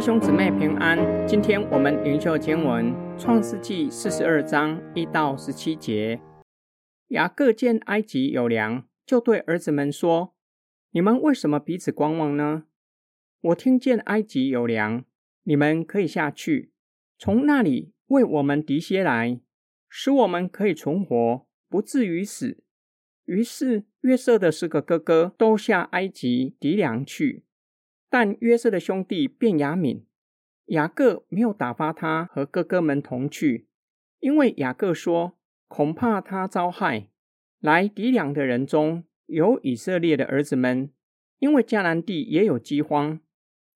[0.00, 6.18] 弟兄姊妹平安，今天我们灵修经文创世纪四十二章一到十七节。
[7.08, 10.34] 雅各见埃及有粮，就对儿子们说
[10.92, 12.64] ：“你们为什么彼此观望呢？
[13.42, 15.04] 我听见埃及有粮，
[15.42, 16.72] 你们可以下去，
[17.18, 19.38] 从那里为我们敌些来，
[19.90, 22.64] 使我们可以存活，不至于死。”
[23.28, 27.44] 于是约瑟的四个哥哥都下埃及敌粮去。
[28.10, 30.04] 但约瑟的兄弟便雅敏、
[30.66, 33.68] 雅各没有打发他和哥哥们同去，
[34.18, 35.38] 因为雅各说
[35.68, 37.08] ：“恐怕他遭害。”
[37.60, 40.90] 来抵粮的人中有以色列的儿子们，
[41.38, 43.20] 因为迦南地也有饥荒。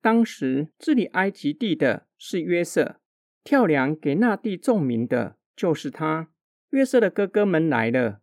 [0.01, 2.97] 当时治理埃及地的是约瑟，
[3.45, 6.29] 跳粮给那地众民的就是他。
[6.71, 8.21] 约瑟的哥哥们来了，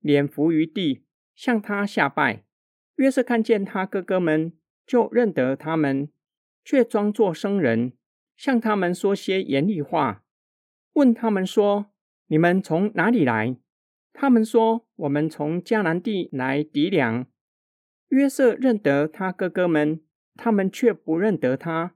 [0.00, 2.44] 脸伏于地，向他下拜。
[2.96, 4.54] 约瑟看见他哥哥们。
[4.90, 6.08] 就认得他们，
[6.64, 7.92] 却装作生人，
[8.36, 10.24] 向他们说些严厉话，
[10.94, 11.92] 问他们说
[12.26, 13.56] ：“你们从哪里来？”
[14.12, 17.24] 他们说：“我们从迦南地来抵粮。”
[18.10, 20.00] 约瑟认得他哥哥们，
[20.34, 21.94] 他们却不认得他。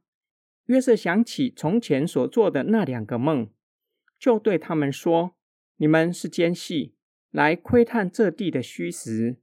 [0.67, 3.51] 约瑟想起从前所做的那两个梦，
[4.21, 5.35] 就对他们说
[5.79, 6.95] ：“你们是奸细，
[7.33, 9.39] 来窥探这地的虚实。”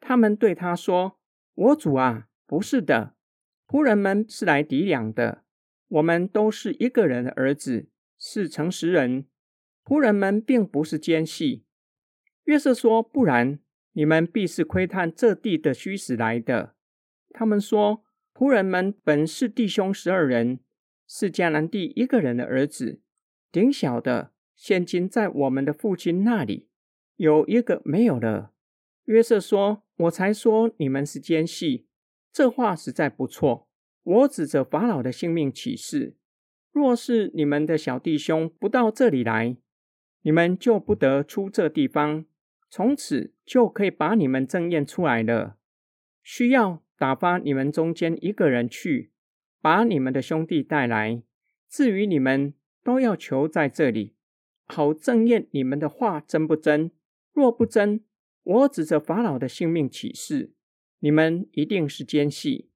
[0.00, 1.18] 他们对他说
[1.52, 3.14] ：“我主啊！”不是的，
[3.66, 5.42] 仆人们是来抵粮的。
[5.88, 9.26] 我们都是一个人的儿子，是诚实人。
[9.84, 11.64] 仆人们并不是奸细。
[12.44, 13.60] 约瑟说：“不然，
[13.92, 16.74] 你们必是窥探这地的虚实来的。”
[17.30, 20.60] 他们说：“仆人们本是弟兄十二人，
[21.08, 23.00] 是迦南地一个人的儿子。
[23.50, 26.68] 顶小的现今在我们的父亲那里，
[27.16, 28.52] 有一个没有了。”
[29.06, 31.86] 约瑟说：“我才说你们是奸细。”
[32.36, 33.66] 这话实在不错。
[34.02, 36.18] 我指着法老的性命起誓：
[36.70, 39.56] 若是你们的小弟兄不到这里来，
[40.20, 42.26] 你们就不得出这地方。
[42.68, 45.56] 从此就可以把你们正验出来了。
[46.22, 49.12] 需要打发你们中间一个人去，
[49.62, 51.22] 把你们的兄弟带来。
[51.70, 52.52] 至于你们，
[52.84, 54.14] 都要求在这里，
[54.66, 56.90] 好正验你们的话真不真。
[57.32, 58.04] 若不真，
[58.42, 60.52] 我指着法老的性命起誓。
[61.06, 62.68] 你们一定是奸细。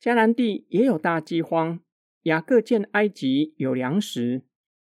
[0.00, 1.80] 迦南地也有大饥荒，
[2.22, 4.42] 雅各见埃及有粮食，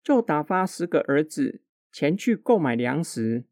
[0.04, 3.46] 就打发十个儿子前去购买粮食。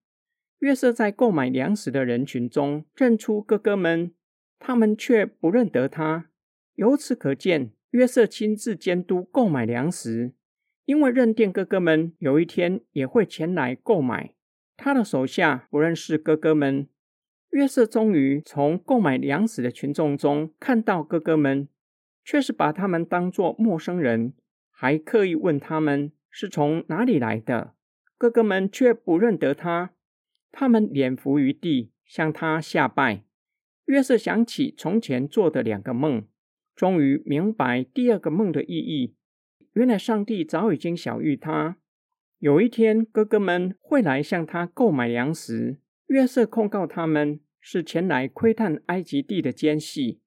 [0.59, 4.13] 约瑟在购买粮食的人群中认出哥哥们，
[4.59, 6.29] 他们却不认得他。
[6.75, 10.35] 由此可见，约瑟亲自监督购买粮食，
[10.85, 14.35] 因为认定哥哥们有一天也会前来购买。
[14.77, 16.87] 他的手下不认识哥哥们。
[17.51, 21.67] 约瑟终于从购买粮食的群众中看到哥哥们，
[22.23, 24.33] 却是把他们当作陌生人，
[24.69, 27.73] 还刻意问他们是从哪里来的。
[28.17, 29.91] 哥哥们却不认得他，
[30.51, 33.23] 他们脸伏于地，向他下拜。
[33.85, 36.27] 约瑟想起从前做的两个梦，
[36.75, 39.15] 终于明白第二个梦的意义。
[39.73, 41.77] 原来上帝早已经晓谕他，
[42.37, 45.79] 有一天哥哥们会来向他购买粮食。
[46.09, 50.19] 约瑟控告他们是前来窥探埃及地的奸细，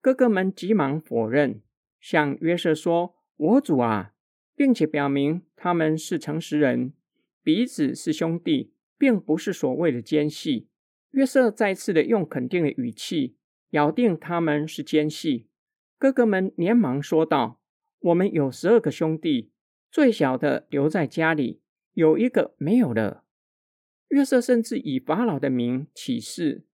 [0.00, 1.62] 哥哥们急忙否认，
[2.00, 4.12] 向约瑟说：“我主啊！”
[4.56, 6.92] 并且表明他们是诚实人，
[7.44, 10.68] 彼此是兄弟，并不是所谓的奸细。
[11.12, 13.36] 约瑟再次的用肯定的语气
[13.70, 15.48] 咬定他们是奸细。
[15.96, 17.60] 哥哥们连忙说道
[18.00, 19.52] ：“我们有十二个兄弟，
[19.92, 21.62] 最小的留在家里，
[21.94, 23.22] 有一个没有了。”
[24.10, 26.64] 约瑟甚至以法老的名起誓，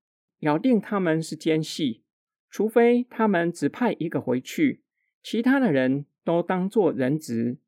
[0.41, 2.03] 咬定他们是奸细，
[2.51, 4.83] 除非他们只派一个回去，
[5.23, 7.59] 其他的人都当作人质。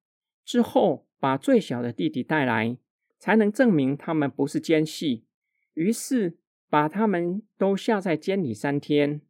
[0.43, 2.78] 之后把最小的弟弟带来，
[3.19, 5.27] 才能证明他们不是奸细。
[5.75, 6.39] 于是
[6.71, 9.21] 把他们都下在监里三天。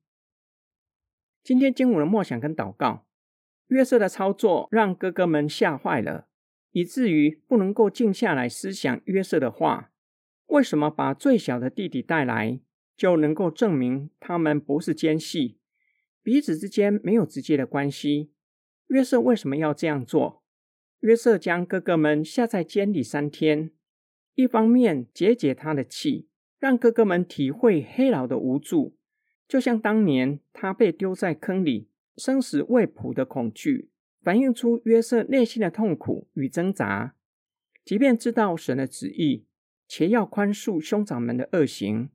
[1.42, 3.06] 今天经文的默想跟祷告，
[3.66, 6.28] 约瑟的操作让哥哥们吓坏了，
[6.70, 9.90] 以至于不能够静下来思想约瑟的话。
[10.48, 12.60] 为什么把最小的弟弟带来，
[12.96, 15.58] 就能够证明他们不是奸细，
[16.22, 18.32] 彼此之间没有直接的关系？
[18.88, 20.42] 约瑟为什么要这样做？
[21.00, 23.70] 约瑟将哥哥们下在监里三天，
[24.34, 26.28] 一方面解解他的气，
[26.58, 28.96] 让哥哥们体会黑老的无助，
[29.46, 33.90] 就像当年他被丢在坑里，生死未卜的恐惧，
[34.22, 37.14] 反映出约瑟内心的痛苦与挣扎。
[37.84, 39.44] 即便知道神的旨意。
[39.88, 42.10] 且要宽恕兄长们的恶行，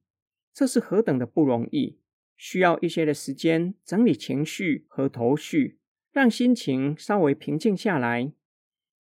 [0.53, 1.99] 这是何等的不容易！
[2.37, 5.79] 需要一些的时间整理情绪和头绪，
[6.11, 8.33] 让心情稍微平静下来；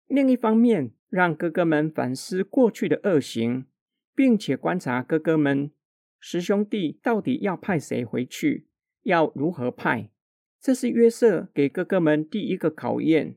[0.07, 3.67] 另一方面，让哥哥们反思过去的恶行，
[4.15, 5.71] 并且观察哥哥们
[6.19, 8.69] 十兄弟到底要派谁回去，
[9.03, 10.11] 要如何派。
[10.61, 13.37] 这是约瑟给哥哥们第一个考验，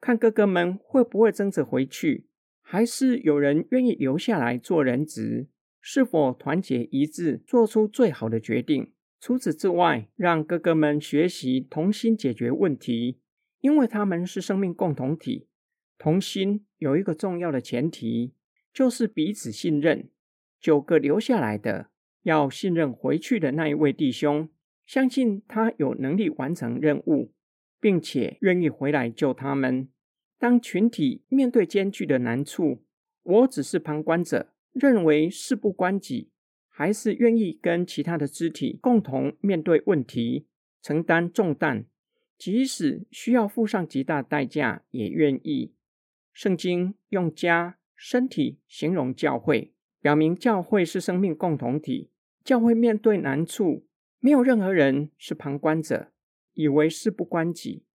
[0.00, 2.25] 看哥哥们会不会争着回去，
[2.68, 5.46] 还是有人愿意留下来做人质，
[5.80, 8.92] 是否团结一致，做出最好的决定。
[9.20, 13.20] 除此之外，让哥哥们学习同心解决问题，
[13.60, 15.46] 因为他们是生命共同体。
[15.96, 18.34] 同心有一个重要的前提，
[18.74, 20.08] 就是彼此信任。
[20.60, 21.90] 九个留下来的
[22.24, 24.48] 要信任回去的那一位弟兄，
[24.84, 27.32] 相信他有能力完成任务，
[27.80, 29.88] 并且愿意回来救他们。
[30.38, 32.82] 当群体面对艰巨的难处，
[33.22, 36.30] 我只是旁观者，认为事不关己，
[36.68, 40.46] 还是愿意跟其他的肢体共同面对问题，
[40.82, 41.86] 承担重担，
[42.36, 45.72] 即使需要付上极大代价，也愿意。
[46.34, 49.72] 圣经用家、身体形容教会，
[50.02, 52.10] 表明教会是生命共同体。
[52.44, 53.86] 教会面对难处，
[54.20, 56.12] 没有任何人是旁观者，
[56.52, 57.85] 以为事不关己。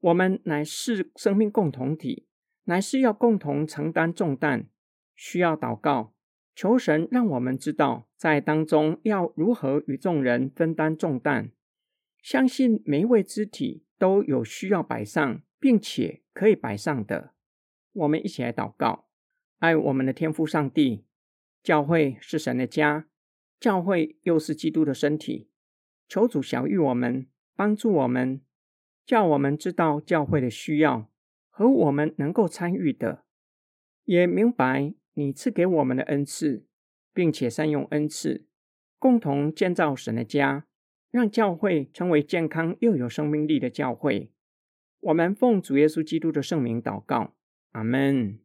[0.00, 2.26] 我们乃是生命共同体，
[2.64, 4.68] 乃是要共同承担重担，
[5.14, 6.14] 需要祷告，
[6.54, 11.52] 求神让我们知道在当中要如何与众人分担重担。
[12.22, 17.34] 相信每一位肢体都有需要摆上，并且可以摆上的。
[17.92, 19.08] 我们一起来祷告，
[19.58, 21.04] 爱我们的天父上帝。
[21.62, 23.06] 教会是神的家，
[23.58, 25.50] 教会又是基督的身体。
[26.08, 28.40] 求主小谕我们，帮助我们，
[29.10, 31.10] 叫我们知道教会的需要
[31.48, 33.24] 和我们能够参与的，
[34.04, 36.64] 也明白你赐给我们的恩赐，
[37.12, 38.46] 并且善用恩赐，
[39.00, 40.64] 共同建造神的家，
[41.10, 44.30] 让教会成为健康又有生命力的教会。
[45.00, 47.34] 我们奉主耶稣基督的圣名祷告。
[47.72, 48.38] 阿门。